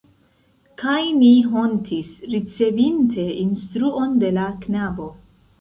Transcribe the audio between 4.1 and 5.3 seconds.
de la knabo.